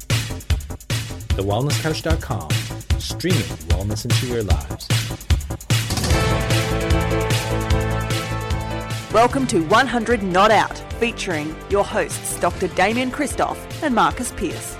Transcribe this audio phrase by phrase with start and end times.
[0.00, 2.50] TheWellnessCouch.com,
[2.98, 4.88] streaming wellness into your lives.
[9.12, 12.68] Welcome to 100 Not Out, featuring your hosts Dr.
[12.68, 14.76] Damien Kristof and Marcus Pearce.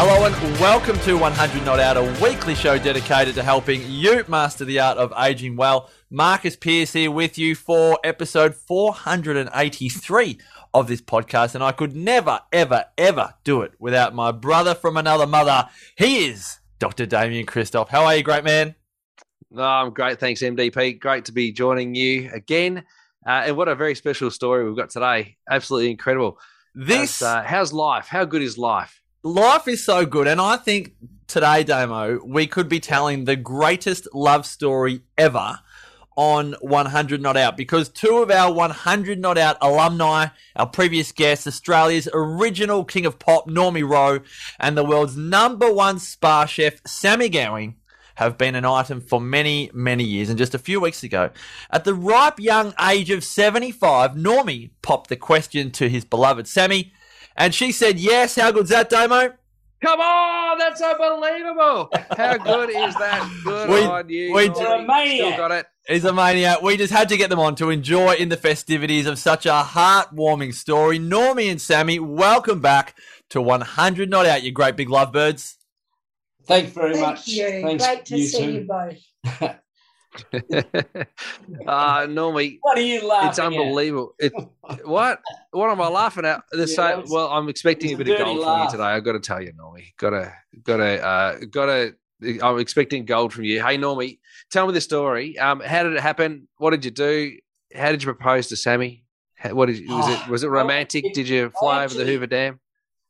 [0.00, 4.64] Hello and welcome to 100 Not Out, a weekly show dedicated to helping you master
[4.64, 5.90] the art of aging well.
[6.10, 10.38] Marcus Pearce here with you for episode 483
[10.72, 14.96] of this podcast, and I could never, ever, ever do it without my brother from
[14.96, 15.68] another mother.
[15.98, 17.04] He is Dr.
[17.04, 17.88] Damien Kristof.
[17.88, 18.74] How are you, great man?
[19.50, 20.18] No, I'm great.
[20.18, 20.98] Thanks, MDP.
[20.98, 22.84] Great to be joining you again.
[23.26, 25.36] Uh, and what a very special story we've got today.
[25.50, 26.38] Absolutely incredible.
[26.74, 28.06] This uh, how's life?
[28.06, 29.02] How good is life?
[29.22, 30.94] life is so good, and I think
[31.26, 35.58] today, Damo, we could be telling the greatest love story ever
[36.18, 40.26] on 100 Not Out because two of our 100 Not Out alumni,
[40.56, 44.18] our previous guests, Australia's original king of pop, Normie Rowe,
[44.58, 47.76] and the world's number one spa chef, Sammy Gowing,
[48.16, 50.28] have been an item for many, many years.
[50.28, 51.30] And just a few weeks ago,
[51.70, 56.92] at the ripe young age of 75, Normie popped the question to his beloved Sammy,
[57.36, 58.34] and she said, Yes.
[58.34, 59.34] How good's that, Damo?
[59.80, 61.88] Come on, that's unbelievable.
[62.16, 63.30] How good is that?
[63.44, 64.32] Good We- on you.
[64.34, 64.60] we- Normie.
[64.60, 65.16] You're a maniac.
[65.16, 65.66] Still got it.
[65.86, 66.62] He's a maniac.
[66.62, 69.62] We just had to get them on to enjoy in the festivities of such a
[69.66, 70.98] heartwarming story.
[70.98, 72.96] Normie and Sammy, welcome back
[73.30, 75.54] to 100 Not Out, you great big lovebirds.
[76.44, 77.28] Thanks very Thank much.
[77.28, 77.46] you.
[77.62, 78.52] Thanks, Great to you see too.
[78.52, 79.54] you both.
[81.66, 84.14] uh, Normie, What are you laughing it's unbelievable.
[84.18, 84.32] It,
[84.84, 85.20] what?
[85.50, 86.42] What am I laughing at?
[86.50, 88.82] The Yeah, same, well, I'm expecting a it's a bit of gold from you today.
[88.82, 89.96] I've got to tell you, Normie.
[89.98, 90.32] Got to,
[90.62, 91.94] got to, uh, got to.
[92.42, 93.62] I'm expecting gold from you.
[93.62, 94.18] Hey, Normie,
[94.50, 95.38] tell me the story.
[95.38, 96.48] Um, how did it happen?
[96.56, 97.36] What did you do?
[97.74, 99.04] How did you propose to Sammy?
[99.36, 100.28] How, what did you, was it?
[100.30, 101.14] Was it romantic?
[101.14, 102.60] did you fly over the Hoover Dam?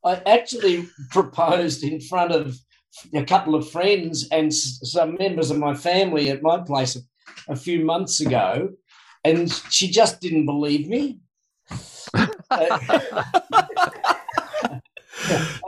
[0.05, 2.57] I actually proposed in front of
[3.15, 7.57] a couple of friends and some members of my family at my place a, a
[7.57, 8.71] few months ago,
[9.25, 11.21] and she just didn't believe me.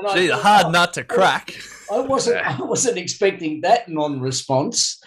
[0.01, 1.55] And Gee, a thought, hard "Oh, nut to crack.
[1.93, 5.01] I wasn't I wasn't expecting that non-response,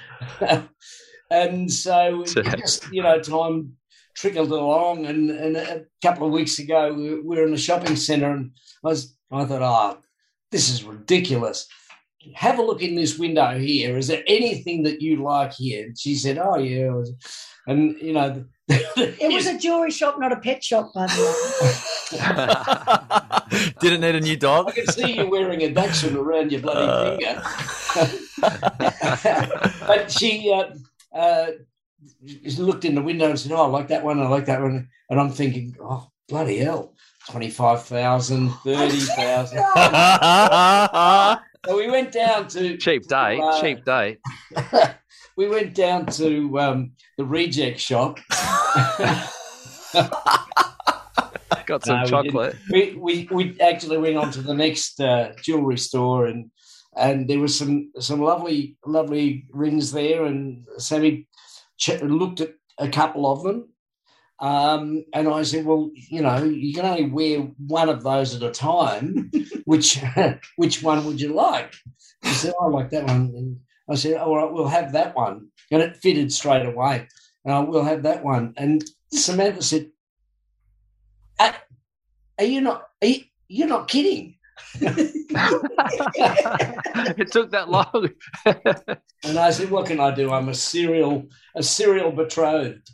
[1.31, 3.73] and so just you know time
[4.15, 5.05] trickled along.
[5.05, 8.51] And, and a couple of weeks ago, we we were in a shopping centre, and
[8.83, 10.01] I was I thought, oh,
[10.51, 11.67] this is ridiculous.
[12.35, 13.97] Have a look in this window here.
[13.97, 15.87] Is there anything that you like here?
[15.87, 16.91] And she said, oh yeah,
[17.67, 18.45] and you know.
[18.95, 21.19] It was a jewelry shop, not a pet shop, by the
[23.51, 23.71] way.
[23.81, 24.69] Didn't need a new dog.
[24.69, 27.17] I can see you wearing a dachshund around your bloody Uh.
[27.17, 27.41] finger.
[29.87, 30.69] but she uh,
[31.17, 31.47] uh,
[32.57, 34.21] looked in the window and said, "Oh, I like that one.
[34.21, 36.93] I like that one." And I'm thinking, "Oh, bloody hell,
[37.29, 39.59] 25,000, 30,000.
[41.65, 43.39] So we went down to cheap date.
[43.39, 44.17] Uh, cheap day.
[45.37, 48.19] we went down to um, the reject shop.
[51.65, 52.55] Got some No, we chocolate.
[52.71, 56.51] we, we we actually went on to the next uh, jewelry store and
[56.97, 61.27] and there was some some lovely lovely rings there and Sammy
[61.77, 63.69] ch- looked at a couple of them
[64.43, 68.43] um, and I said well you know you can only wear one of those at
[68.43, 69.31] a time.
[69.65, 70.01] Which
[70.57, 71.73] which one would you like?
[72.21, 73.31] He said I like that one.
[73.37, 73.59] And
[73.89, 75.47] I said all right we'll have that one.
[75.71, 77.07] And it fitted straight away.
[77.45, 78.53] And I will have that one.
[78.57, 78.83] And
[79.13, 79.91] Samantha said
[81.39, 81.55] are,
[82.37, 84.35] are you not are you, you're not kidding?
[87.15, 88.09] It took that long.
[89.23, 90.31] and I said what can I do?
[90.31, 92.89] I'm a serial a serial betrothed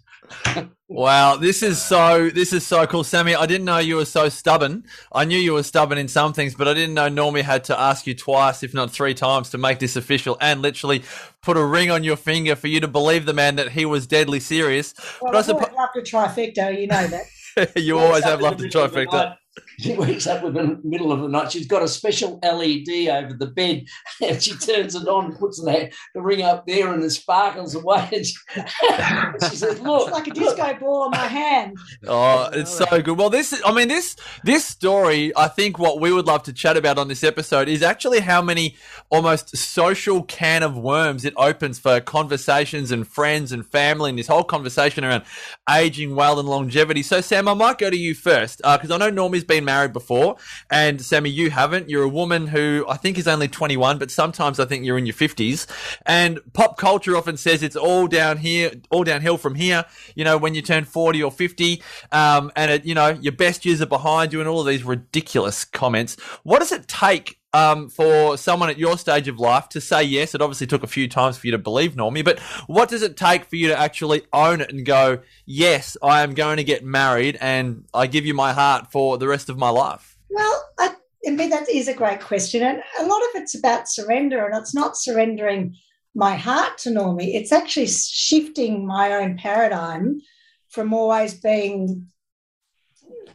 [0.87, 3.35] Wow, this is so this is so cool, Sammy.
[3.35, 4.85] I didn't know you were so stubborn.
[5.13, 7.79] I knew you were stubborn in some things, but I didn't know Normie had to
[7.79, 11.03] ask you twice, if not three times, to make this official and literally
[11.43, 14.07] put a ring on your finger for you to believe the man that he was
[14.07, 14.95] deadly serious.
[15.21, 17.75] Well, But I I've always suppo- loved trifecta, you know that.
[17.75, 19.37] you always have loved the the middle the trifecta.
[19.59, 19.69] Night.
[19.79, 21.51] She wakes up in the middle of the night.
[21.51, 23.85] She's got a special LED over the bed,
[24.21, 28.09] and she turns it on, puts the, the ring up there, and it sparkles away.
[28.11, 28.35] And she,
[29.49, 31.77] she says, "Look, It's like a disco ball on my hand.
[32.07, 33.17] Oh, it's so good.
[33.17, 36.77] Well, this, I mean, this, this story, I think what we would love to chat
[36.77, 38.75] about on this episode is actually how many
[39.09, 44.27] almost social can of worms it opens for conversations and friends and family and this
[44.27, 45.23] whole conversation around
[45.69, 47.03] aging well and longevity.
[47.03, 49.91] So, Sam, I might go to you first, uh, because I know Normie's been married
[49.91, 50.37] before,
[50.69, 51.89] and Sammy, you haven't.
[51.89, 55.05] You're a woman who I think is only 21, but sometimes I think you're in
[55.05, 55.67] your 50s.
[56.05, 59.83] And pop culture often says it's all down here, all downhill from here.
[60.15, 63.65] You know, when you turn 40 or 50, um, and it, you know your best
[63.65, 66.15] years are behind you, and all of these ridiculous comments.
[66.43, 70.35] What does it take um, for someone at your stage of life to say yes?
[70.35, 73.17] It obviously took a few times for you to believe Normie, but what does it
[73.17, 76.83] take for you to actually own it and go, yes, I am going to get
[76.83, 80.17] married and I give you my heart for the rest of my life?
[80.29, 80.95] Well, I,
[81.27, 82.63] I mean, that is a great question.
[82.63, 85.75] And a lot of it's about surrender, and it's not surrendering
[86.15, 90.21] my heart to Normie, it's actually shifting my own paradigm
[90.69, 92.07] from always being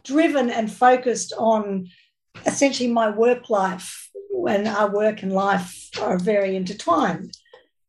[0.03, 1.89] driven and focused on
[2.45, 4.04] essentially my work life
[4.41, 7.35] when our work and life are very intertwined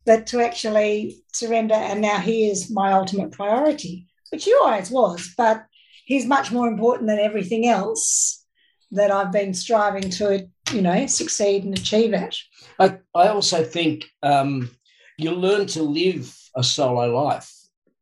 [0.05, 5.33] but to actually surrender and now he is my ultimate priority which he always was
[5.37, 5.65] but
[6.05, 8.45] he's much more important than everything else
[8.91, 12.37] that i've been striving to you know succeed and achieve at
[12.79, 14.71] I, I also think um,
[15.19, 17.51] you learn to live a solo life.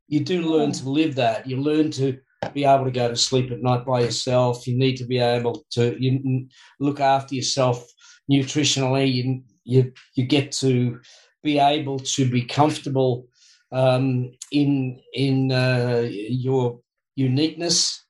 [0.08, 1.46] You do learn to live that.
[1.46, 2.18] You learn to
[2.52, 4.66] be able to go to sleep at night by yourself.
[4.66, 6.46] You need to be able to you
[6.80, 7.86] look after yourself
[8.30, 9.12] nutritionally.
[9.12, 11.00] You you, you get to
[11.42, 13.28] be able to be comfortable
[13.72, 16.80] um, in in uh, your
[17.16, 18.04] uniqueness,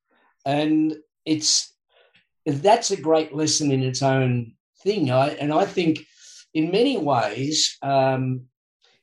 [0.44, 0.94] and
[1.25, 1.72] it's
[2.46, 4.52] that's a great lesson in its own
[4.82, 5.11] thing.
[5.11, 6.00] I and I think
[6.52, 8.43] in many ways, um,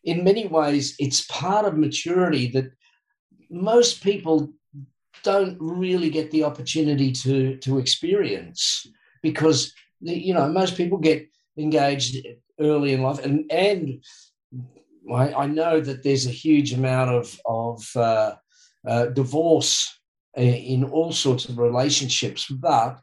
[0.04, 2.72] in many ways, it's part of maturity that
[3.50, 4.54] most people
[5.24, 8.88] don't really get the opportunity to to experience
[9.22, 11.28] because you know most people get
[11.58, 12.26] engaged
[12.60, 14.04] early in life and and
[15.12, 18.36] I, know that there's a huge amount of of uh,
[18.88, 20.00] uh, divorce
[20.38, 23.00] in all sorts of relationships, but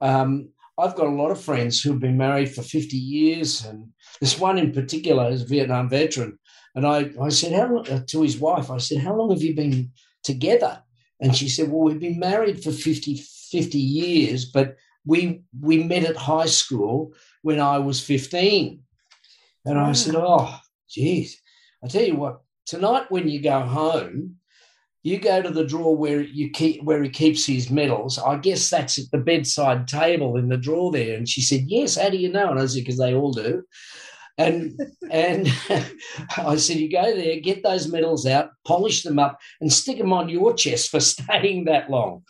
[0.00, 3.88] um, I've got a lot of friends who've been married for 50 years, and
[4.20, 6.38] this one in particular is a Vietnam veteran.
[6.74, 9.42] And I, I said, how long, uh, to his wife, I said, How long have
[9.42, 9.90] you been
[10.22, 10.82] together?
[11.20, 16.04] And she said, Well, we've been married for 50, 50 years, but we we met
[16.04, 17.12] at high school
[17.42, 18.82] when I was 15.
[19.64, 20.58] And I said, Oh,
[20.88, 21.40] geez.
[21.82, 24.36] I tell you what, tonight when you go home,
[25.02, 28.18] you go to the drawer where you keep where he keeps his medals.
[28.18, 31.16] I guess that's at the bedside table in the drawer there.
[31.16, 32.50] And she said, Yes, how do you know?
[32.50, 33.62] And I said, Because they all do.
[34.36, 34.78] And
[35.10, 35.48] and
[36.36, 40.12] I said, You go there, get those medals out, polish them up, and stick them
[40.12, 42.24] on your chest for staying that long.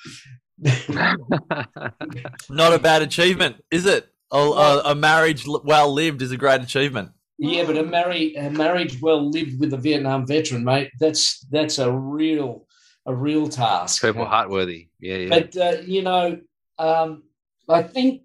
[2.51, 4.09] Not a bad achievement, is it?
[4.33, 7.11] A, a, a marriage well lived is a great achievement.
[7.39, 10.91] Yeah, but a marriage a marriage well lived with a Vietnam veteran, mate.
[11.01, 12.67] That's that's a real
[13.07, 14.03] a real task.
[14.03, 14.89] Purple heart worthy.
[15.01, 15.29] Yeah, yeah.
[15.31, 16.39] But uh, you know,
[16.79, 17.23] um,
[17.69, 18.23] I think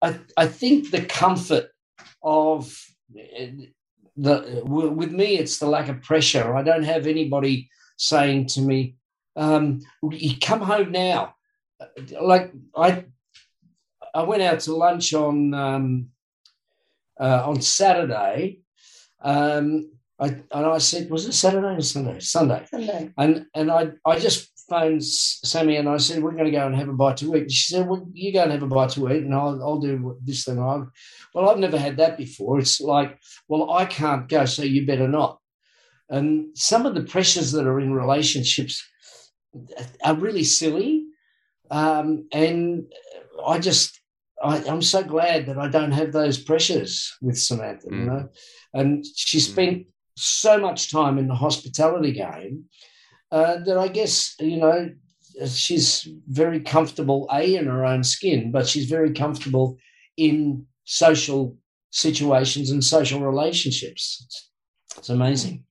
[0.00, 1.70] I I think the comfort
[2.22, 2.72] of
[3.18, 3.46] uh,
[4.16, 6.54] the with me, it's the lack of pressure.
[6.54, 8.94] I don't have anybody saying to me,
[9.36, 11.34] um, "You come home now."
[12.20, 13.04] Like I,
[14.14, 15.54] I went out to lunch on.
[15.54, 16.10] Um,
[17.20, 18.60] uh, on Saturday.
[19.22, 22.18] Um, I, and I said, was it Saturday or Sunday?
[22.20, 22.66] Sunday.
[22.70, 23.12] Sunday.
[23.16, 26.76] And and I I just phoned Sammy and I said, we're going to go and
[26.76, 27.50] have a bite to eat.
[27.50, 30.16] She said, well, you go and have a bite to eat and I'll, I'll do
[30.24, 30.60] this thing.
[30.60, 30.84] I,
[31.34, 32.58] well, I've never had that before.
[32.58, 33.18] It's like,
[33.48, 35.38] well, I can't go, so you better not.
[36.08, 38.86] And some of the pressures that are in relationships
[40.04, 40.99] are really silly.
[41.70, 42.84] Um, and
[43.46, 44.00] I just,
[44.42, 47.98] I, am so glad that I don't have those pressures with Samantha, mm.
[47.98, 48.28] you know.
[48.74, 49.42] And she mm.
[49.42, 49.86] spent mm.
[50.16, 52.64] so much time in the hospitality game
[53.30, 54.90] uh, that I guess, you know,
[55.46, 59.78] she's very comfortable, A, in her own skin, but she's very comfortable
[60.16, 61.56] in social
[61.90, 64.24] situations and social relationships.
[64.24, 64.50] It's,
[64.98, 65.64] it's amazing.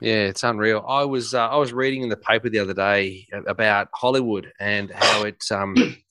[0.00, 0.84] Yeah, it's unreal.
[0.86, 4.90] I was uh, I was reading in the paper the other day about Hollywood and
[4.90, 5.74] how it's um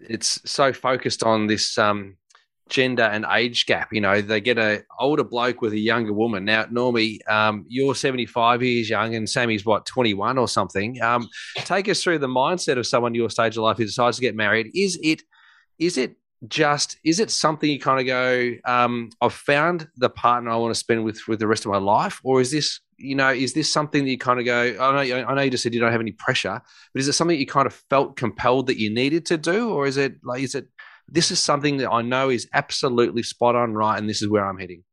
[0.00, 2.16] it's so focused on this um,
[2.68, 3.92] gender and age gap.
[3.92, 6.44] You know, they get a older bloke with a younger woman.
[6.44, 11.00] Now, Normie, um, you're 75 years young, and Sammy's what 21 or something.
[11.02, 14.22] Um, take us through the mindset of someone your stage of life who decides to
[14.22, 14.70] get married.
[14.74, 15.22] Is it
[15.78, 20.50] is it just is it something you kind of go um, i've found the partner
[20.50, 23.14] i want to spend with with the rest of my life or is this you
[23.14, 25.62] know is this something that you kind of go i know i know you just
[25.62, 26.60] said you don't have any pressure
[26.92, 29.86] but is it something you kind of felt compelled that you needed to do or
[29.86, 30.66] is it like is it
[31.08, 34.46] this is something that i know is absolutely spot on right and this is where
[34.46, 34.84] i'm heading?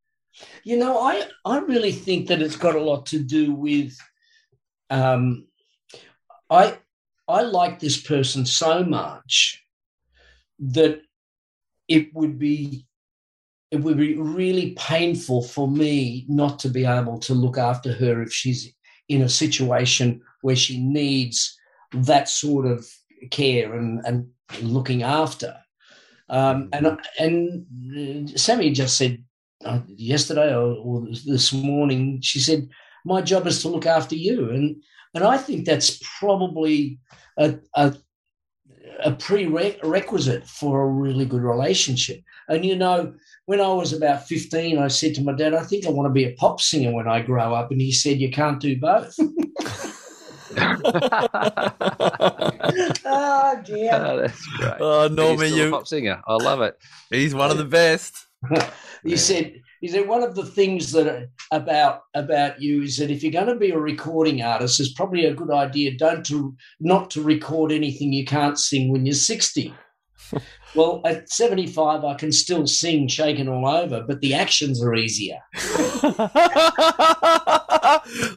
[0.64, 3.96] You know i i really think that it's got a lot to do with
[4.90, 5.46] um
[6.50, 6.76] i
[7.28, 9.62] i like this person so much
[10.58, 11.00] that
[11.88, 12.86] it would be
[13.70, 18.22] it would be really painful for me not to be able to look after her
[18.22, 18.72] if she's
[19.08, 21.58] in a situation where she needs
[21.92, 22.86] that sort of
[23.30, 24.28] care and, and
[24.62, 25.56] looking after.
[26.28, 29.22] Um, and and Sammy just said
[29.64, 32.68] uh, yesterday or, or this morning, she said,
[33.04, 34.82] "My job is to look after you," and
[35.14, 36.98] and I think that's probably
[37.38, 37.94] a, a
[39.04, 42.22] a prerequisite for a really good relationship.
[42.48, 43.14] And you know,
[43.46, 46.12] when I was about 15, I said to my dad, I think I want to
[46.12, 47.70] be a pop singer when I grow up.
[47.70, 49.16] And he said, You can't do both.
[53.04, 53.90] oh dear.
[53.94, 54.72] Oh, that's great.
[54.80, 56.20] Oh, But Normie, he's a you, pop singer.
[56.26, 56.76] I love it.
[57.10, 58.14] he's one of the best.
[59.02, 59.16] he Yeah.
[59.16, 63.30] said, he said one of the things that about about you is that if you're
[63.30, 67.22] going to be a recording artist, it's probably a good idea don't to not to
[67.22, 69.72] record anything you can't sing when you're 60.
[70.74, 75.38] well, at 75, I can still sing shaking all over, but the actions are easier.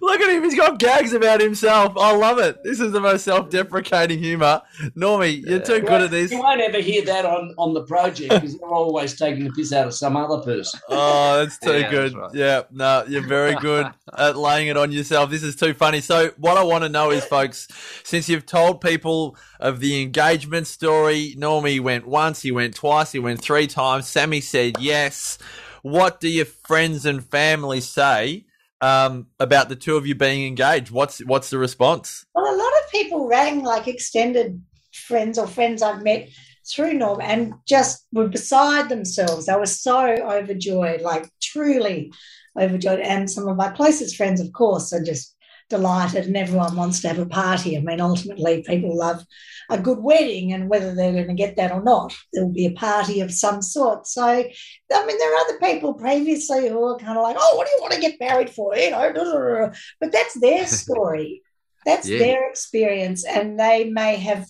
[0.01, 0.43] Look at him.
[0.43, 1.93] He's got gags about himself.
[1.97, 2.63] I love it.
[2.63, 4.61] This is the most self deprecating humor.
[4.97, 6.31] Normie, you're too good at this.
[6.31, 9.71] You won't ever hear that on, on the project because they're always taking the piss
[9.73, 10.79] out of some other person.
[10.91, 12.13] Oh, that's too Yeah, good.
[12.13, 12.33] that's right.
[12.33, 15.29] Yeah, no, you're very good at laying it on yourself.
[15.29, 16.01] This is too funny.
[16.01, 17.67] So, what I want to know is, folks,
[18.03, 23.19] since you've told people of the engagement story, Normie went once, he went twice, he
[23.19, 24.07] went three times.
[24.07, 25.37] Sammy said yes.
[25.81, 28.45] What do your friends and family say
[28.81, 30.91] um, about the two of you being engaged?
[30.91, 32.25] What's what's the response?
[32.33, 34.61] Well, a lot of people rang like extended
[34.93, 36.29] friends or friends I've met
[36.69, 39.45] through Norm and just were beside themselves.
[39.45, 42.11] They were so overjoyed, like truly
[42.59, 42.99] overjoyed.
[42.99, 45.35] And some of my closest friends, of course, are just
[45.69, 47.77] delighted and everyone wants to have a party.
[47.77, 49.25] I mean, ultimately, people love
[49.69, 52.65] a good wedding and whether they're going to get that or not, there will be
[52.65, 54.07] a party of some sort.
[54.07, 57.67] So, I mean, there are other people previously who are kind of like, oh, what
[57.67, 58.75] do you want to get married for?
[58.75, 61.43] You know, but that's their story.
[61.85, 62.19] That's Yeah.
[62.19, 64.47] their experience, and they may have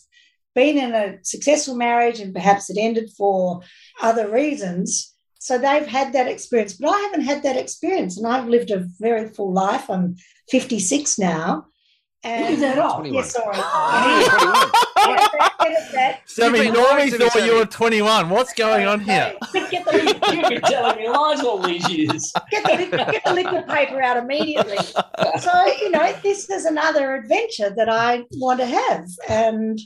[0.55, 3.61] been in a successful marriage and perhaps it ended for
[4.01, 5.08] other reasons.
[5.39, 8.85] So they've had that experience, but I haven't had that experience, and I've lived a
[8.99, 9.89] very full life.
[9.89, 10.17] I'm
[10.49, 11.65] 56 now.
[12.21, 12.95] And Look at that up.
[12.97, 13.15] 21.
[13.15, 13.55] Yeah, sorry.
[13.55, 16.21] Ah, yeah, Edit that, that.
[16.25, 18.29] Sammy, You've Normie thought you were 21.
[18.29, 19.35] What's going on here?
[19.53, 22.33] Get the, You've been telling me lies all these years.
[22.51, 24.77] get the, get the liquid paper out immediately.
[25.39, 29.07] So, you know, this is another adventure that I want to have.
[29.29, 29.79] And,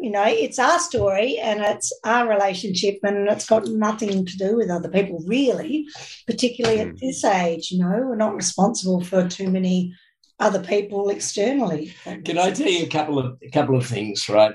[0.00, 4.56] you know, it's our story and it's our relationship and it's got nothing to do
[4.56, 5.86] with other people, really,
[6.26, 6.98] particularly at Mm.
[7.00, 7.70] this age.
[7.72, 9.92] You know, we're not responsible for too many
[10.40, 11.92] other people externally.
[12.04, 14.54] Can I tell you a couple of a couple of things, right?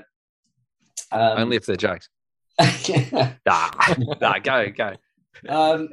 [1.12, 2.08] Um, Only if they're jokes.
[3.46, 3.70] Nah,
[4.20, 4.94] nah, go, go.
[5.48, 5.88] um,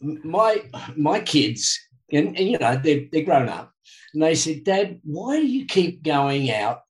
[0.00, 0.62] my
[0.96, 1.78] my kids,
[2.10, 3.72] and, and you know they're they're grown up,
[4.12, 6.80] and they said, "Dad, why do you keep going out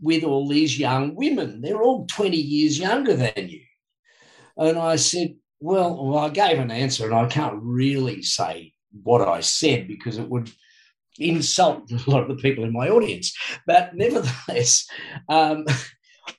[0.00, 1.60] with all these young women?
[1.60, 3.62] They're all twenty years younger than you."
[4.56, 9.26] And I said, "Well, well, I gave an answer, and I can't really say what
[9.26, 10.50] I said because it would."
[11.20, 13.36] Insult a lot of the people in my audience,
[13.66, 14.86] but nevertheless,
[15.28, 15.64] um,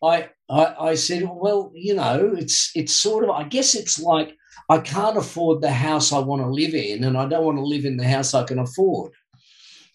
[0.02, 4.36] I, I I said, well, you know, it's it's sort of I guess it's like
[4.70, 7.64] I can't afford the house I want to live in, and I don't want to
[7.64, 9.12] live in the house I can afford,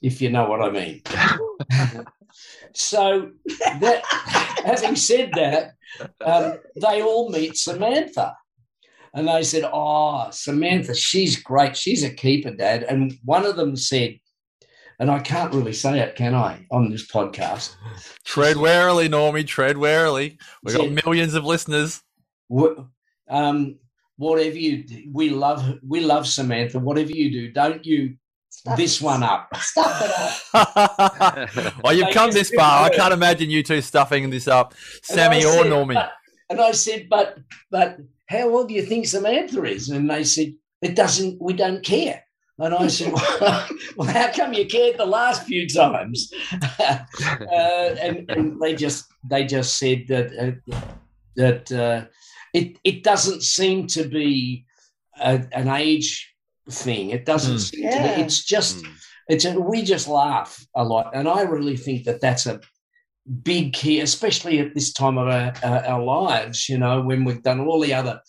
[0.03, 1.03] if you know what I mean.
[2.75, 3.31] so,
[3.81, 4.03] that,
[4.65, 5.73] having said that,
[6.25, 8.37] um, they all meet Samantha.
[9.15, 11.77] And they said, Oh, Samantha, she's great.
[11.77, 12.83] She's a keeper, Dad.
[12.83, 14.19] And one of them said,
[14.99, 17.75] and I can't really say it, can I, on this podcast?
[18.25, 19.47] Tread warily, Normie.
[19.47, 20.39] Tread warily.
[20.63, 21.01] We've got Yeah.
[21.05, 22.03] millions of listeners.
[23.29, 23.79] Um,
[24.17, 26.79] whatever you do, we love we love Samantha.
[26.79, 28.17] Whatever you do, don't you
[28.55, 29.49] Stuff- this one up.
[29.57, 30.11] Stuff it
[30.55, 31.83] up.
[31.83, 32.85] well, you've They come this far.
[32.85, 34.75] I can't imagine you two stuffing this up.
[35.11, 35.95] And I Sammy or said, Normie.
[35.95, 36.13] but-
[36.51, 37.39] and I said, but
[37.71, 39.89] but how old do you think Samantha is?
[39.89, 41.41] And they said, it doesn't.
[41.41, 42.23] We don't care.
[42.59, 43.13] And I said,
[43.97, 46.33] well, how come you cared the last few times?
[46.81, 46.99] uh,
[47.51, 50.79] and, and they just they just said that uh,
[51.37, 52.05] that uh,
[52.53, 54.65] it it doesn't seem to be
[55.21, 56.34] a, an age
[56.71, 57.11] thing.
[57.11, 57.71] It doesn't Mm.
[57.71, 58.09] seem Yeah.
[58.09, 58.23] to be.
[58.23, 58.93] It's just Mm.
[59.29, 62.61] it's a, we just laugh a lot, and I really think that that's a
[63.43, 66.69] big key, especially at this time of our, our, our lives.
[66.69, 68.21] You know, when we've done all the other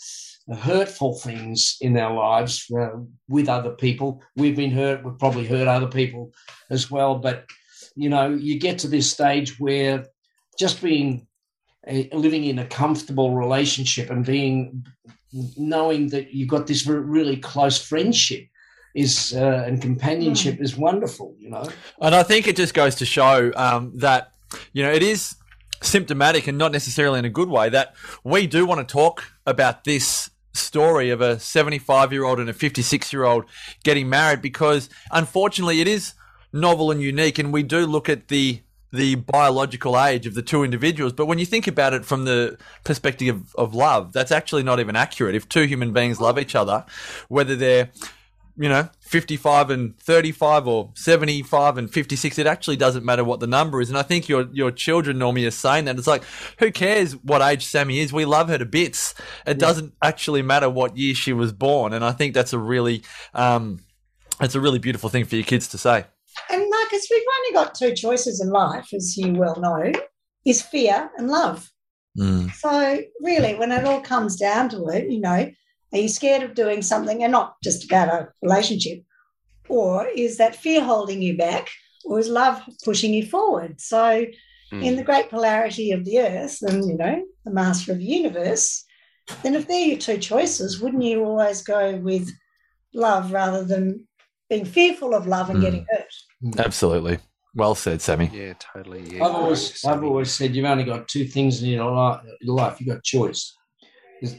[0.60, 2.90] hurtful things in our lives uh,
[3.28, 5.04] with other people, we've been hurt.
[5.04, 6.32] We've probably hurt other people
[6.70, 7.16] as well.
[7.20, 7.46] But
[7.96, 10.06] you know, you get to this stage where
[10.60, 11.28] just being
[11.88, 14.86] a, living in a comfortable relationship and being
[15.58, 18.48] knowing that you've got this really close friendship
[18.94, 21.36] is uh, and companionship is wonderful.
[21.40, 21.70] You know.
[22.02, 24.32] And I think it just goes to show um, that
[24.74, 25.36] you know it is
[25.82, 29.84] symptomatic and not necessarily in a good way that we do want to talk about
[29.84, 33.46] this story of a 75 year old and a 56 year old
[33.84, 36.14] getting married because unfortunately it is
[36.54, 38.62] novel and unique and we do look at the
[38.92, 42.58] the biological age of the two individuals but when you think about it from the
[42.84, 46.56] perspective of, of love that's actually not even accurate if two human beings love each
[46.56, 46.86] other
[47.28, 47.90] whether they're
[48.58, 52.40] you know, 55 and 35 or 75 and 56.
[52.40, 53.90] It actually doesn't matter what the number is.
[53.90, 55.98] And I think your, your children normally are saying that.
[55.98, 56.24] It's like,
[56.60, 58.14] who cares what age Sammy is?
[58.14, 59.14] We love her to bits.
[59.46, 61.92] It doesn't actually matter what year she was born.
[61.92, 63.82] And I think that's a really, um,
[64.40, 66.06] it's a really beautiful thing for your kids to say.
[66.50, 69.92] And Marcus, we've only got two choices in life, as you well know,
[70.46, 71.70] is fear and love.
[72.18, 72.52] Mm.
[72.54, 75.52] So really, when it all comes down to it, you know,
[75.94, 79.04] are you scared of doing something and not just about a relationship?
[79.70, 81.70] Or is that fear holding you back?
[82.04, 83.82] Or is love pushing you forward?
[83.82, 84.26] So,
[84.72, 84.82] Hmm.
[84.82, 88.84] in the great polarity of the earth and, you know, the master of the universe,
[89.44, 92.32] then if they're your two choices, wouldn't you always go with
[92.94, 94.08] love rather than
[94.50, 95.62] being fearful of love and Mm.
[95.62, 96.14] getting hurt?
[96.44, 96.60] Mm.
[96.60, 97.20] Absolutely.
[97.56, 98.30] Well said, Sammy.
[98.34, 99.04] Yeah, totally.
[99.04, 99.24] Yeah.
[99.24, 102.80] I've always, I've always said you've only got two things in your life.
[102.80, 103.56] You've got choice.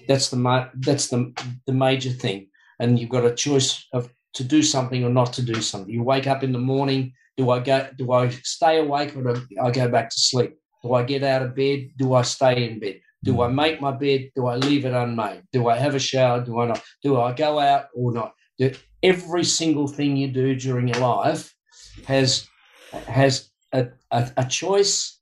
[0.07, 1.33] That's the that's the
[1.67, 2.49] the major thing,
[2.79, 5.93] and you've got a choice of to do something or not to do something.
[5.93, 7.13] You wake up in the morning.
[7.37, 7.89] Do I go?
[7.97, 10.57] Do I stay awake or do I go back to sleep?
[10.83, 11.91] Do I get out of bed?
[11.97, 13.01] Do I stay in bed?
[13.25, 13.55] Do I mm.
[13.55, 14.31] make my bed?
[14.35, 15.43] Do I leave it unmade?
[15.53, 16.45] Do I have a shower?
[16.45, 16.83] Do I not?
[17.03, 18.33] Do I go out or not?
[18.59, 18.73] Do,
[19.03, 21.55] every single thing you do during your life
[22.05, 22.49] has
[23.09, 25.21] has a, a, a choice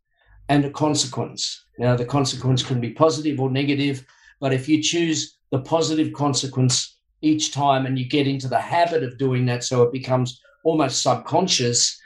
[0.49, 1.65] and a consequence.
[1.79, 4.07] Now, the consequence can be positive or negative,
[4.41, 9.03] but if you choose the positive consequence each time and you get into the habit
[9.03, 11.99] of doing that, so it becomes almost subconscious,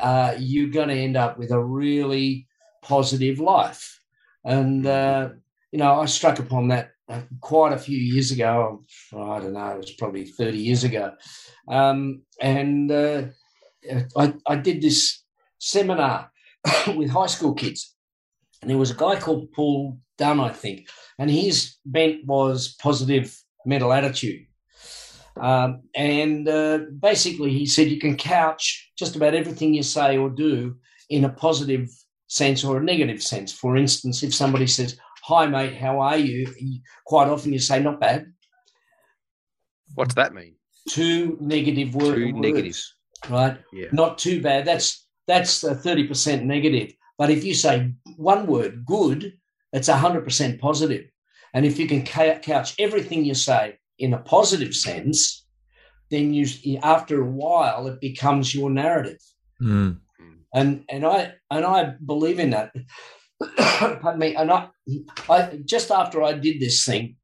[0.00, 2.46] uh, you're going to end up with a really
[2.82, 4.00] positive life.
[4.44, 5.30] And, uh,
[5.72, 8.82] you know, I struck upon that uh, quite a few years ago.
[9.12, 11.12] I don't know, it was probably 30 years ago.
[11.68, 13.22] Um, and uh,
[14.16, 15.22] I, I did this
[15.58, 16.30] seminar
[16.96, 17.94] with high school kids.
[18.62, 23.36] And there was a guy called Paul Dunn, I think, and his bent was positive
[23.66, 24.46] mental attitude.
[25.38, 30.30] Um, and uh, basically, he said you can couch just about everything you say or
[30.30, 30.76] do
[31.10, 31.90] in a positive
[32.28, 33.52] sense or a negative sense.
[33.52, 36.46] For instance, if somebody says, Hi, mate, how are you?
[37.04, 38.32] Quite often you say, Not bad.
[39.94, 40.54] What's that mean?
[40.88, 42.38] Two negative word- Two words.
[42.38, 42.95] negatives.
[43.28, 43.58] Right?
[43.72, 43.88] Yeah.
[43.92, 44.64] not too bad.
[44.64, 46.92] That's that's a thirty percent negative.
[47.18, 49.32] But if you say one word, good,
[49.72, 51.06] it's hundred percent positive.
[51.54, 55.46] And if you can couch everything you say in a positive sense,
[56.10, 56.46] then you
[56.82, 59.18] after a while it becomes your narrative.
[59.60, 60.00] Mm.
[60.54, 62.72] And and I and I believe in that.
[63.56, 64.34] Pardon me.
[64.34, 64.68] And I,
[65.28, 67.16] I just after I did this thing,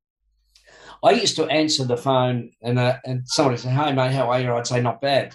[1.05, 4.31] I used to answer the phone and uh, and somebody would say, "Hey mate, how
[4.31, 5.35] are you?" I'd say, "Not bad."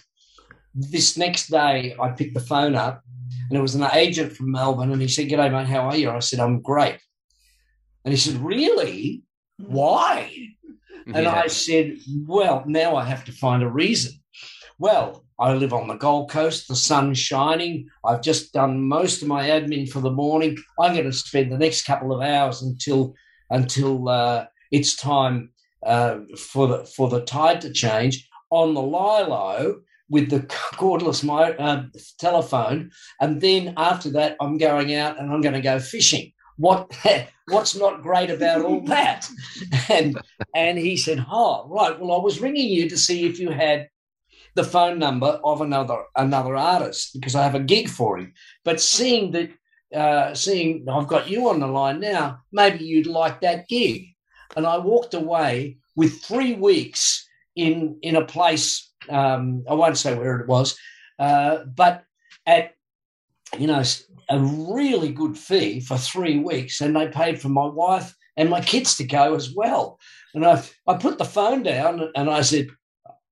[0.79, 3.01] This next day, I picked the phone up,
[3.49, 6.11] and it was an agent from Melbourne, and he said, "G'day mate, how are you?"
[6.11, 6.99] I said, "I'm great."
[8.05, 9.23] And he said, "Really?
[9.57, 10.31] Why?"
[11.07, 11.35] And Yeah.
[11.35, 14.11] I said, Well, now I have to find a reason.
[14.77, 17.87] Well, I live on the Gold Coast, the sun's shining.
[18.05, 20.57] I've just done most of my admin for the morning.
[20.81, 23.15] I'm going to spend the next couple of hours until
[23.49, 25.53] until uh, it's time
[25.85, 29.77] uh, for the for the tide to change on the Lilo
[30.09, 31.83] with the cordless mo- uh,
[32.17, 36.31] telephone, and then after that, I'm going out and I'm going to go fishing.
[36.57, 36.91] What
[37.49, 39.29] what's not great about all that?
[39.89, 40.19] And
[40.55, 41.99] and he said, "Oh, right.
[41.99, 43.89] Well, I was ringing you to see if you had
[44.55, 48.33] the phone number of another another artist because I have a gig for him.
[48.63, 49.51] But seeing that,
[49.93, 54.07] uh, seeing I've got you on the line now, maybe you'd like that gig."
[54.55, 58.86] And I walked away with three weeks in in a place.
[59.09, 60.77] Um, I won't say where it was,
[61.19, 62.03] uh, but
[62.45, 62.73] at
[63.57, 63.83] you know
[64.29, 68.61] a really good fee for three weeks, and they paid for my wife and my
[68.61, 69.99] kids to go as well.
[70.33, 72.67] And I, I put the phone down and I said,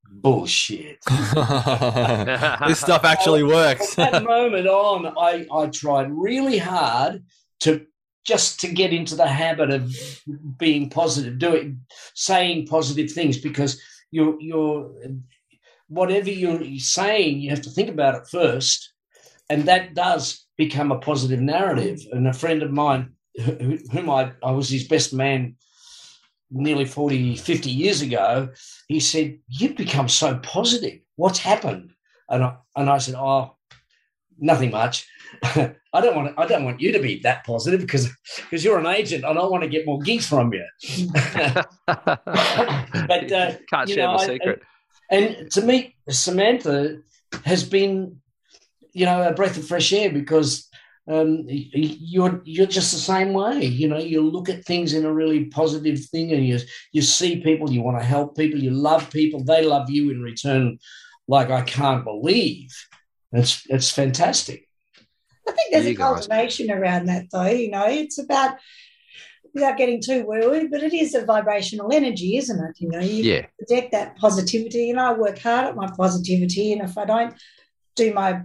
[0.09, 0.97] bullshit.
[1.07, 3.93] this stuff actually works.
[3.93, 7.23] From that moment on, I, I tried really hard
[7.61, 7.85] to
[8.25, 9.95] just to get into the habit of
[10.57, 11.81] being positive, doing
[12.15, 14.91] saying positive things because you're you're
[15.87, 18.93] whatever you're saying, you have to think about it first.
[19.49, 21.99] And that does become a positive narrative.
[22.11, 23.13] And a friend of mine
[23.91, 25.55] whom I, I was his best man
[26.51, 28.49] nearly 40, 50 years ago,
[28.87, 30.99] he said, You've become so positive.
[31.15, 31.91] What's happened?
[32.29, 33.55] And I, and I said, Oh,
[34.37, 35.07] nothing much.
[35.43, 38.79] I don't want to, I don't want you to be that positive because because you're
[38.79, 40.65] an agent and I want to get more gigs from you.
[41.87, 44.61] but uh, Can't you share know, the I- secret.
[45.09, 46.97] And to me, Samantha
[47.43, 48.21] has been,
[48.93, 50.69] you know, a breath of fresh air because
[51.07, 53.63] um, y- y- you're you're just the same way.
[53.65, 56.59] You know, you look at things in a really positive thing, and you
[56.91, 60.21] you see people, you want to help people, you love people, they love you in
[60.21, 60.79] return.
[61.27, 62.69] Like I can't believe,
[63.31, 64.67] it's it's fantastic.
[65.47, 66.25] I think there's You a guys.
[66.27, 67.45] cultivation around that, though.
[67.45, 68.57] You know, it's about
[69.55, 72.75] without getting too woo but it is a vibrational energy, isn't it?
[72.79, 73.45] You know, you Yeah.
[73.57, 76.73] project that positivity, and I work hard at my positivity.
[76.73, 77.33] And if I don't
[77.95, 78.43] do my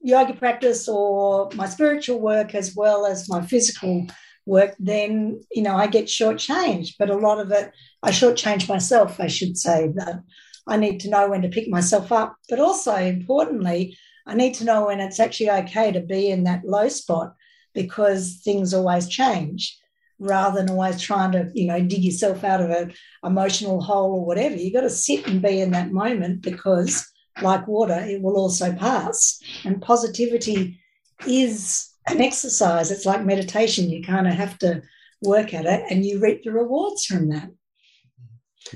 [0.00, 4.06] yoga practice or my spiritual work as well as my physical
[4.46, 6.94] work, then you know I get shortchanged.
[6.98, 7.70] But a lot of it,
[8.02, 9.88] I shortchange myself, I should say.
[9.94, 10.22] That
[10.66, 14.64] I need to know when to pick myself up, but also importantly, I need to
[14.64, 17.34] know when it's actually okay to be in that low spot
[17.74, 19.76] because things always change
[20.20, 22.92] rather than always trying to, you know, dig yourself out of an
[23.24, 24.54] emotional hole or whatever.
[24.54, 27.04] You've got to sit and be in that moment because,
[27.42, 29.40] like water, it will also pass.
[29.64, 30.78] And positivity
[31.26, 32.90] is an exercise.
[32.90, 33.90] It's like meditation.
[33.90, 34.82] You kind of have to
[35.22, 37.50] work at it and you reap the rewards from that.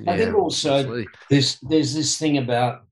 [0.09, 1.07] I think also- absolutely.
[1.31, 2.83] there's there's this thing about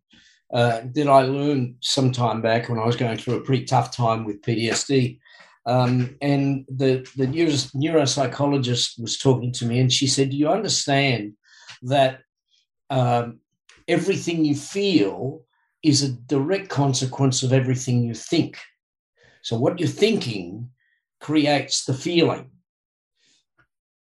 [0.53, 3.97] uh, that I learned some time back when I was going through a pretty tough
[3.97, 5.19] time with PTSD.
[5.65, 10.49] Um, and the the neuro, neuropsychologist was talking to me, and she said, "Do you
[10.49, 11.35] understand
[11.83, 12.21] that
[12.91, 13.41] um,
[13.87, 15.43] everything you feel
[15.83, 18.59] is a direct consequence of everything you think?
[19.43, 20.71] So what you're thinking
[21.21, 22.51] creates the feeling."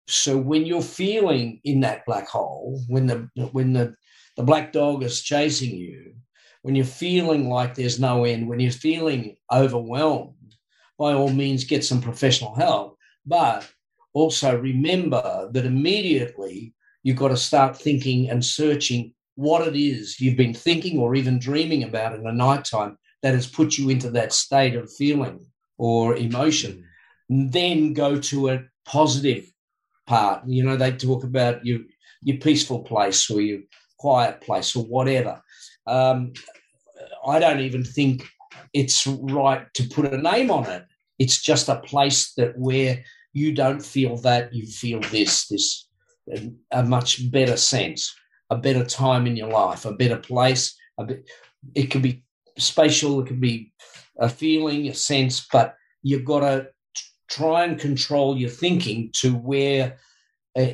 [0.08, 3.94] So when you're feeling in that black hole, when the when the
[4.36, 6.14] the black dog is chasing you,
[6.62, 10.34] when you're feeling like there's no end, when you're feeling overwhelmed,
[10.98, 12.98] by all means get some professional help.
[13.24, 13.68] But
[14.12, 20.36] also remember that immediately you've got to start thinking and searching what it is you've
[20.36, 24.32] been thinking or even dreaming about in the nighttime that has put you into that
[24.32, 25.44] state of feeling
[25.78, 26.84] or emotion.
[27.28, 29.52] Then go to a positive
[30.06, 30.46] part.
[30.46, 31.80] You know, they talk about your
[32.22, 33.60] your peaceful place or your
[33.98, 35.42] quiet place or whatever.
[35.86, 36.32] Um,
[37.26, 38.26] I don't even think
[38.76, 40.84] it's right to put a name on it.
[41.18, 45.88] It's just a place that where you don't feel that you feel this, this
[46.70, 48.14] a much better sense,
[48.50, 50.76] a better time in your life, a better place.
[50.98, 51.30] A bit,
[51.74, 52.22] it could be
[52.58, 53.72] spatial, it could be
[54.18, 56.68] a feeling, a sense, but you've got to
[57.30, 59.96] try and control your thinking to where
[60.58, 60.72] uh,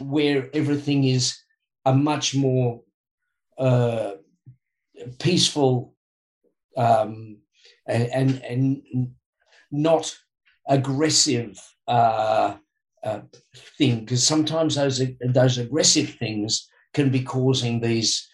[0.00, 1.36] where everything is
[1.84, 2.80] a much more
[3.58, 4.12] uh,
[5.18, 5.94] peaceful
[6.76, 7.39] um,
[7.90, 9.10] and, and and
[9.70, 10.16] not
[10.68, 12.54] aggressive uh,
[13.02, 13.20] uh,
[13.78, 18.28] thing because sometimes those those aggressive things can be causing these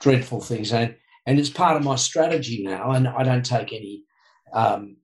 [0.00, 0.94] dreadful things and
[1.26, 4.04] and it's part of my strategy now and I don't take any
[4.52, 4.96] um,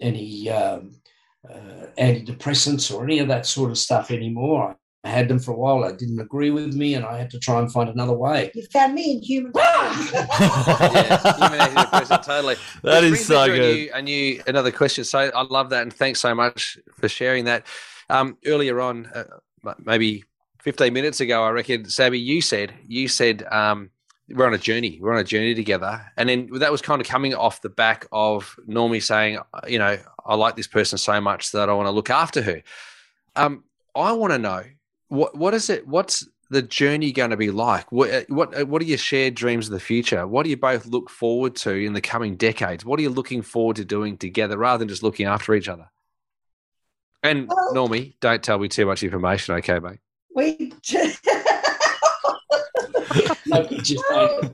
[0.00, 1.00] any um,
[1.48, 4.76] uh, antidepressants or any of that sort of stuff anymore.
[5.04, 5.82] I had them for a while.
[5.82, 8.50] They didn't agree with me, and I had to try and find another way.
[8.54, 9.52] You found me in human.
[9.94, 12.56] Yeah, totally.
[12.82, 13.74] That Which is so to a good.
[13.76, 15.04] new- A new, another question.
[15.04, 17.66] So I love that, and thanks so much for sharing that.
[18.10, 19.24] Um, earlier on, uh,
[19.84, 20.24] maybe
[20.62, 23.90] 15 minutes ago, I reckon, Sabby, you said you said um,
[24.28, 24.98] we're on a journey.
[25.00, 28.06] We're on a journey together, and then that was kind of coming off the back
[28.12, 31.86] of Normie saying, uh, you know, I like this person so much that I want
[31.86, 32.62] to look after her.
[33.36, 34.62] Um, I want to know
[35.08, 35.86] what what is it?
[35.86, 37.90] What's the journey going to be like?
[37.92, 40.26] What uh, what uh, what are your shared dreams of the future?
[40.26, 42.84] What do you both look forward to in the coming decades?
[42.84, 45.90] What are you looking forward to doing together rather than just looking after each other?
[47.22, 49.98] And Well- Normie, don't tell me too much information, okay, mate?
[50.34, 50.72] We
[53.46, 54.50] No pictures, mate.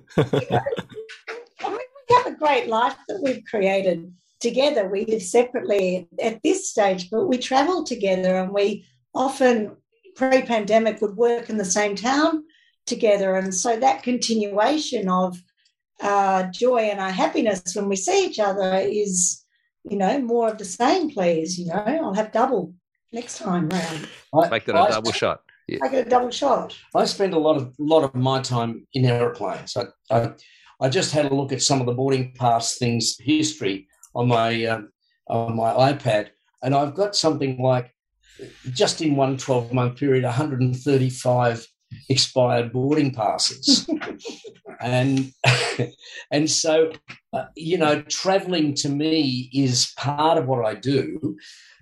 [1.62, 4.88] I mean, we have a great life that we've created together.
[4.88, 9.76] We live separately at this stage, but we travel together and we often,
[10.14, 12.44] pre pandemic, would work in the same town
[12.86, 13.36] together.
[13.36, 15.38] And so that continuation of
[16.02, 19.44] our joy and our happiness when we see each other is,
[19.84, 21.58] you know, more of the same, please.
[21.58, 22.74] You know, I'll have double
[23.12, 24.08] next time round.
[24.34, 25.40] I, Make that a I- double shot.
[25.68, 25.78] Yeah.
[25.84, 26.76] I get a double shot.
[26.96, 29.76] I spend a lot of lot of my time in aeroplanes.
[29.76, 30.32] I, I,
[30.80, 34.64] I just had a look at some of the boarding pass things history on my
[34.64, 34.88] um,
[35.28, 36.30] on my iPad.
[36.62, 37.94] and I've got something like
[38.70, 41.66] just in one 12 month period 135
[42.08, 43.88] expired boarding passes.
[44.82, 45.30] And
[46.30, 46.92] and so
[47.34, 51.36] uh, you know traveling to me is part of what I do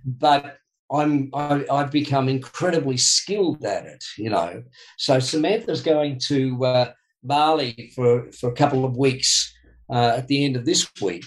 [0.05, 0.57] but
[0.91, 4.65] I'm I, I've become incredibly skilled at it you know.
[4.97, 6.93] So Samantha's going to uh,
[7.23, 9.55] Bali for for a couple of weeks
[9.91, 11.25] uh, at the end of this week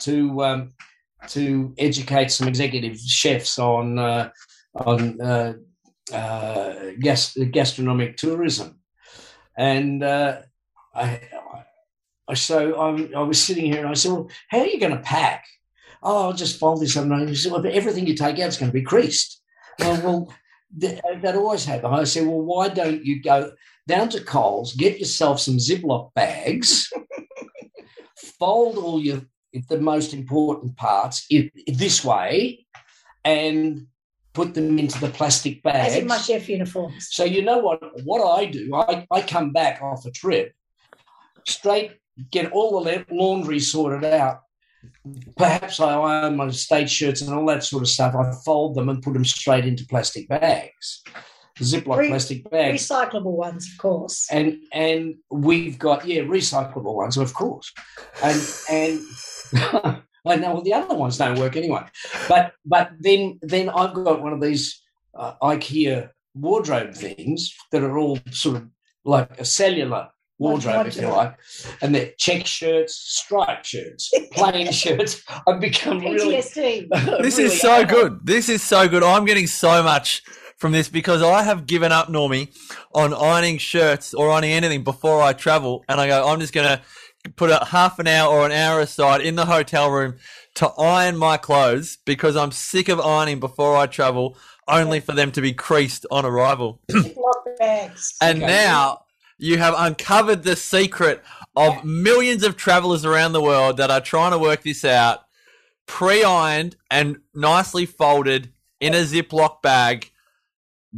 [0.00, 0.72] to um,
[1.28, 4.30] to educate some executive chefs on uh,
[4.74, 5.54] on uh,
[6.12, 8.80] uh, gast- gastronomic tourism,
[9.56, 10.40] and uh,
[10.94, 11.20] I,
[12.28, 14.96] I so I, I, was sitting here and I said, "Well, how are you going
[14.96, 15.44] to pack?"
[16.02, 17.04] Oh, I'll just fold this up.
[17.04, 19.42] And he said, "Well, everything you take out is going to be creased."
[19.78, 20.34] well, well
[20.76, 21.92] that, that always happens.
[21.92, 23.52] I said, "Well, why don't you go
[23.86, 26.92] down to Coles, get yourself some Ziploc bags,
[28.38, 29.22] fold all your
[29.68, 31.26] the most important parts
[31.66, 32.66] this way,
[33.24, 33.86] and
[34.34, 35.94] put them into the plastic bags.
[35.94, 37.08] As in my chef uniforms.
[37.10, 37.80] So you know what?
[38.04, 40.52] What I do, I, I come back off a trip,
[41.46, 41.92] straight
[42.30, 44.40] get all the laundry sorted out.
[45.36, 48.14] Perhaps I iron my state shirts and all that sort of stuff.
[48.14, 51.02] I fold them and put them straight into plastic bags.
[51.58, 54.28] Ziploc Re- plastic bags, recyclable ones, of course.
[54.30, 57.72] And and we've got yeah, recyclable ones, of course.
[58.22, 61.84] And and I know well, the other ones don't work anyway.
[62.28, 64.80] But but then then I've got one of these
[65.14, 68.68] uh, IKEA wardrobe things that are all sort of
[69.04, 71.36] like a cellular wardrobe, if you like,
[71.82, 75.22] and they're check shirts, striped shirts, plain shirts.
[75.46, 76.36] I've become really.
[77.20, 78.20] this is so good.
[78.24, 79.02] This is so good.
[79.02, 80.22] I'm getting so much
[80.56, 82.48] from this because I have given up, Normie,
[82.92, 86.82] on ironing shirts or ironing anything before I travel, and I go, I'm just gonna
[87.36, 90.16] put a half an hour or an hour aside in the hotel room
[90.54, 95.32] to iron my clothes because I'm sick of ironing before I travel, only for them
[95.32, 96.80] to be creased on arrival.
[98.20, 99.04] and now
[99.38, 101.22] you have uncovered the secret
[101.56, 105.20] of millions of travelers around the world that are trying to work this out,
[105.86, 110.10] pre-ironed and nicely folded in a Ziploc bag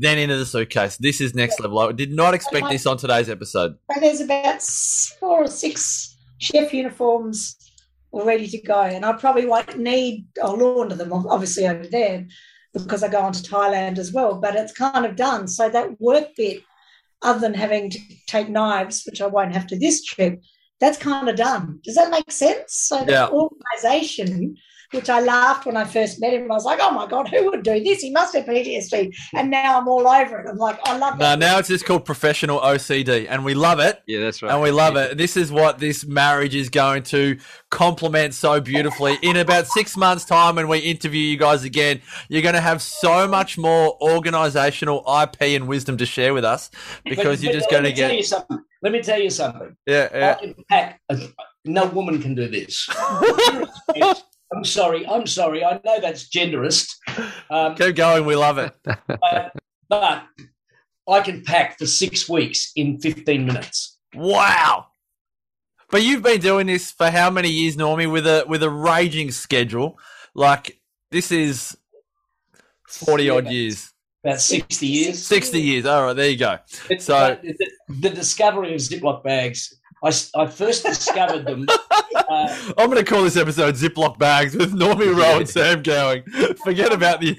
[0.01, 0.97] then into the suitcase.
[0.97, 1.79] This is next level.
[1.79, 3.77] I did not expect this on today's episode.
[4.01, 7.57] there's about four or six chef uniforms
[8.11, 10.27] all ready to go, and I probably won't need.
[10.43, 12.27] I'll launder them obviously over there
[12.73, 14.35] because I go on to Thailand as well.
[14.41, 15.47] But it's kind of done.
[15.47, 16.63] So that work bit,
[17.23, 20.43] other than having to take knives, which I won't have to this trip,
[20.81, 21.81] that's kind of done.
[21.85, 22.75] Does that make sense?
[22.75, 24.57] So the organisation
[24.93, 26.51] which I laughed when I first met him.
[26.51, 28.01] I was like, oh my God, who would do this?
[28.01, 29.15] He must have PTSD.
[29.35, 30.49] And now I'm all over it.
[30.49, 31.19] I'm like, I love it.
[31.19, 33.27] No, now it's just called professional OCD.
[33.29, 34.03] And we love it.
[34.07, 34.53] Yeah, that's right.
[34.53, 35.17] And we love it.
[35.17, 37.39] This is what this marriage is going to
[37.71, 39.17] complement so beautifully.
[39.23, 42.83] In about six months' time, when we interview you guys again, you're going to have
[42.83, 46.71] so much more organizational IP and wisdom to share with us
[47.05, 48.11] because but, you're just going to get.
[48.83, 49.77] Let me tell you something.
[49.87, 50.09] Yeah,
[50.41, 50.53] yeah.
[50.69, 51.01] Pack,
[51.65, 52.89] no woman can do this.
[54.55, 55.07] I'm sorry.
[55.07, 55.65] I'm sorry.
[55.65, 56.97] I know that's genderist.
[57.51, 58.27] Um, Keep going.
[58.27, 58.73] We love it.
[58.83, 59.53] but,
[59.89, 60.25] but
[61.09, 63.99] I can pack for six weeks in 15 minutes.
[64.15, 64.87] Wow.
[65.91, 69.33] But you've been doing this for how many years, Normie, with a with a raging
[69.33, 69.99] schedule?
[70.35, 71.77] Like this is
[72.87, 73.93] forty yeah, odd years.
[74.23, 75.27] About sixty years.
[75.27, 75.87] Sixty years.
[75.87, 76.59] All right, there you go.
[76.89, 77.57] It's, so the,
[77.89, 81.67] the, discovery of Ziploc bags I, I first discovered them.
[82.29, 86.23] Uh, I'm going to call this episode Ziploc Bags with Normie Rowe and Sam Gowing.
[86.65, 87.37] Forget about the.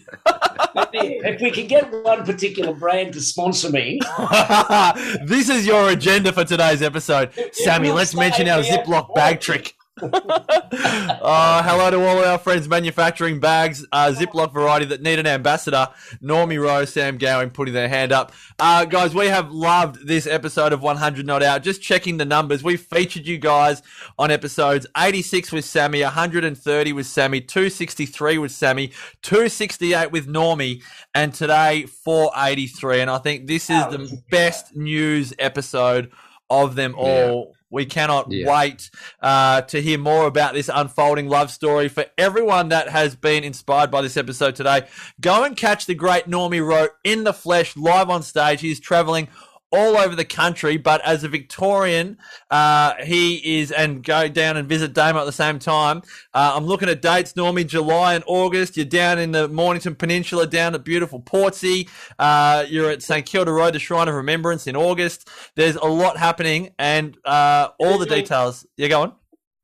[0.93, 3.99] if we can get one particular brand to sponsor me.
[5.25, 7.31] this is your agenda for today's episode.
[7.53, 13.85] Sammy, let's mention our Ziploc bag trick uh, hello to all our friends manufacturing bags,
[13.91, 15.89] uh, Ziploc variety that need an ambassador.
[16.23, 18.31] Normie Rowe, Sam Gowing putting their hand up.
[18.57, 21.61] Uh, guys, we have loved this episode of 100 Not Out.
[21.61, 22.63] Just checking the numbers.
[22.63, 23.83] We featured you guys
[24.17, 28.87] on episodes 86 with Sammy, 130 with Sammy, 263 with Sammy,
[29.21, 30.81] 268 with Normie,
[31.13, 33.01] and today 483.
[33.01, 36.11] And I think this is the best news episode
[36.49, 37.51] of them all.
[37.51, 38.47] Yeah we cannot yeah.
[38.47, 41.87] wait uh, to hear more about this unfolding love story.
[41.87, 44.87] For everyone that has been inspired by this episode today,
[45.19, 48.61] go and catch the great Normie Rowe in the flesh, live on stage.
[48.61, 49.29] He's traveling
[49.71, 52.17] all over the country, but as a Victorian,
[52.49, 56.01] uh, he is, and go down and visit Damo at the same time.
[56.33, 58.75] Uh, I'm looking at dates, Normie, July and August.
[58.75, 61.87] You're down in the Mornington Peninsula, down at beautiful Portsea.
[62.19, 65.29] Uh, you're at St Kilda Road, the Shrine of Remembrance in August.
[65.55, 68.65] There's a lot happening, and uh, all the details.
[68.77, 69.13] You're going?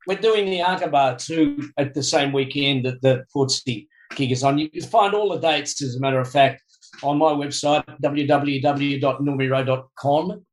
[0.06, 4.56] We're doing the Aqaba too at the same weekend that the Portsea kick us on.
[4.56, 6.62] You can find all the dates, as a matter of fact,
[7.02, 10.44] on my website, www.normierowe.com.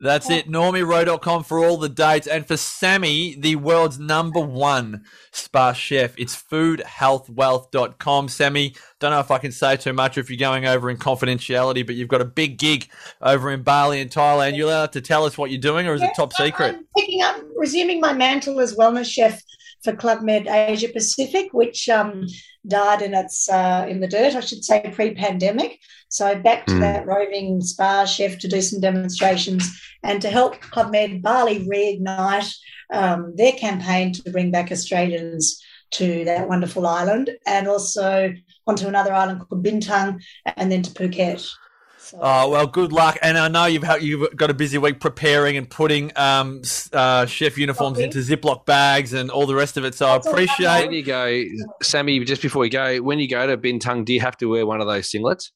[0.00, 2.26] That's it, normierowe.com for all the dates.
[2.26, 8.28] And for Sammy, the world's number one spa chef, it's foodhealthwealth.com.
[8.28, 11.86] Sammy, don't know if I can say too much if you're going over in confidentiality,
[11.86, 12.90] but you've got a big gig
[13.22, 14.56] over in Bali and Thailand.
[14.56, 16.74] You're allowed to tell us what you're doing, or is it top secret?
[16.74, 19.40] I'm picking up, resuming my mantle as wellness chef
[19.84, 22.26] for Club Med Asia Pacific, which um,
[22.66, 25.78] died in its uh, in the dirt, I should say, pre-pandemic.
[26.08, 26.80] So back to Mm.
[26.80, 29.62] that roving spa chef to do some demonstrations
[30.02, 32.52] and to help Club Med Bali reignite
[32.92, 38.32] um, their campaign to bring back Australians to that wonderful island, and also
[38.66, 40.20] onto another island called Bintang,
[40.56, 41.46] and then to Phuket.
[42.04, 45.00] So, Oh well, good luck, and I know you've ha- you've got a busy week
[45.00, 46.60] preparing and putting um,
[46.92, 48.04] uh, chef uniforms Okay.
[48.04, 49.94] into Ziploc bags and all the rest of it.
[49.94, 50.42] So I That's all right.
[50.42, 50.82] appreciate.
[50.86, 51.42] When you go,
[51.82, 54.66] Sammy, just before we go, when you go to Bintang, do you have to wear
[54.66, 55.50] one of those singlets?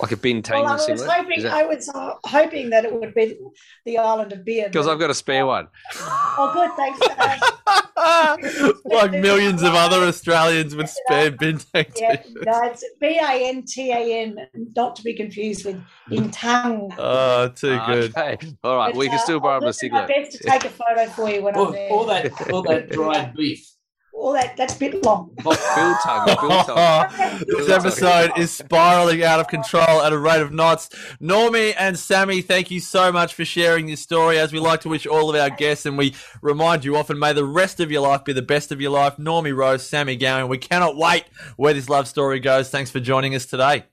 [0.00, 1.10] Like a Bintang well, I was singlet?
[1.10, 3.36] hoping I was uh, hoping that it would be
[3.84, 4.68] the island of beer.
[4.68, 5.68] Because but- I've got a spare one.
[5.96, 6.70] Oh, good.
[6.76, 6.98] Thanks.
[7.06, 8.74] Dave.
[8.84, 12.46] like millions of other Australians with spare bintang yeah, t-shirts.
[12.46, 16.92] no, it's B A N T A N, not to be confused with in tongue.
[16.98, 18.16] Oh, too good.
[18.16, 18.38] Okay.
[18.62, 18.92] All right.
[18.92, 20.08] But, we can uh, still borrow I'll my do singlet.
[20.08, 21.90] Best to take a photo for you when I'm there.
[21.90, 23.70] all that, all that dried beef.
[24.12, 25.30] All that that's a bit long.
[25.42, 26.26] Biltong.
[26.26, 27.44] Biltong.
[27.46, 30.88] this episode is spiraling out of control at a rate of knots.
[31.20, 34.38] Normie and Sammy, thank you so much for sharing this story.
[34.38, 37.32] As we like to wish all of our guests, and we remind you often, may
[37.32, 39.16] the rest of your life be the best of your life.
[39.16, 40.48] Normie Rose, Sammy Gowan.
[40.48, 41.24] We cannot wait
[41.56, 42.68] where this love story goes.
[42.68, 43.84] Thanks for joining us today.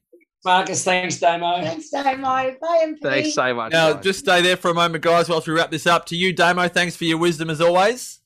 [0.46, 1.62] Marcus, thanks, Damo.
[1.62, 2.22] Thanks, Damo.
[2.22, 3.00] Bye, MP.
[3.02, 3.72] Thanks so much.
[3.72, 4.04] Now, guys.
[4.04, 6.06] just stay there for a moment, guys, whilst we wrap this up.
[6.08, 8.17] To you, Damo, thanks for your wisdom as always.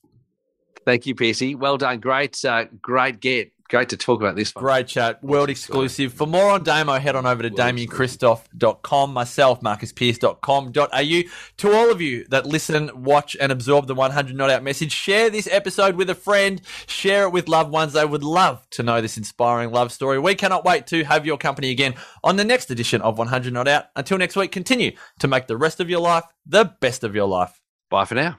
[0.84, 1.54] Thank you, Piercy.
[1.54, 2.00] Well done.
[2.00, 3.52] Great, uh, great get.
[3.72, 4.62] Great to talk about this one.
[4.62, 5.24] Great chat.
[5.24, 6.12] World exclusive.
[6.12, 11.30] For more on Damo, head on over to damienkristof.com, myself, marcuspearce.com.au.
[11.56, 15.30] To all of you that listen, watch, and absorb the 100 Not Out message, share
[15.30, 17.94] this episode with a friend, share it with loved ones.
[17.94, 20.18] They would love to know this inspiring love story.
[20.18, 23.68] We cannot wait to have your company again on the next edition of 100 Not
[23.68, 23.86] Out.
[23.96, 27.26] Until next week, continue to make the rest of your life the best of your
[27.26, 27.58] life.
[27.88, 28.38] Bye for now.